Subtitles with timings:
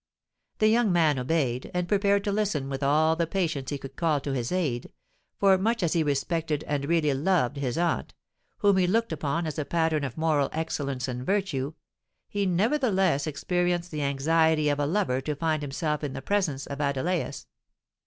[0.57, 4.19] The young man obeyed, and prepared to listen with all the patience he could call
[4.21, 4.91] to his aid;
[5.37, 9.63] for much as he respected and really loved his aunt—whom he looked upon as a
[9.63, 15.61] pattern of moral excellence and virtue—he nevertheless experienced the anxiety of a lover to find
[15.61, 17.45] himself in the presence of Adelais.